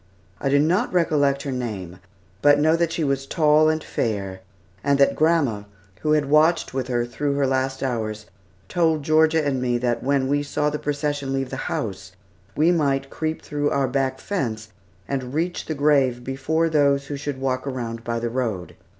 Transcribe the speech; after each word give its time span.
I 0.39 0.49
do 0.49 0.57
not 0.57 0.91
recollect 0.91 1.43
her 1.43 1.51
name, 1.51 1.99
but 2.41 2.59
know 2.59 2.75
that 2.75 2.91
she 2.91 3.03
was 3.03 3.27
tall 3.27 3.69
and 3.69 3.83
fair, 3.83 4.41
and 4.83 4.97
that 4.97 5.15
grandma, 5.15 5.61
who 6.01 6.13
had 6.13 6.25
watched 6.25 6.73
with 6.73 6.87
her 6.87 7.05
through 7.05 7.35
her 7.35 7.45
last 7.45 7.83
hours, 7.83 8.25
told 8.67 9.03
Georgia 9.03 9.45
and 9.45 9.61
me 9.61 9.77
that 9.77 10.01
when 10.01 10.27
we 10.27 10.41
saw 10.41 10.71
the 10.71 10.79
procession 10.79 11.31
leave 11.33 11.51
the 11.51 11.55
house, 11.69 12.13
we 12.55 12.71
might 12.71 13.11
creep 13.11 13.43
through 13.43 13.69
our 13.69 13.87
back 13.87 14.19
fence 14.19 14.69
and 15.07 15.35
reach 15.35 15.67
the 15.67 15.75
grave 15.75 16.23
before 16.23 16.67
those 16.67 17.05
who 17.05 17.15
should 17.15 17.39
walk 17.39 17.67
around 17.67 18.03
by 18.03 18.17
the 18.17 18.31
road. 18.31 18.75